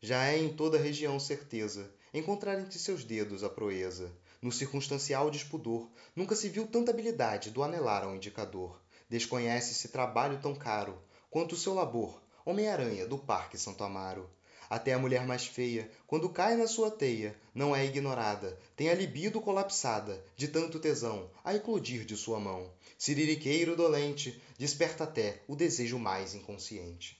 [0.00, 4.12] Já é em toda a região certeza encontrar entre seus dedos a proeza.
[4.40, 8.80] No circunstancial despudor, nunca se viu tanta habilidade do anelar ao indicador.
[9.08, 10.96] Desconhece-se trabalho tão caro
[11.28, 14.30] quanto o seu labor, Homem-Aranha do Parque Santo Amaro.
[14.70, 18.94] Até a mulher mais feia, quando cai na sua teia, não é ignorada, tem a
[18.94, 22.70] libido colapsada, de tanto tesão, a eclodir de sua mão.
[22.96, 27.18] Siririqueiro dolente, desperta até o desejo mais inconsciente.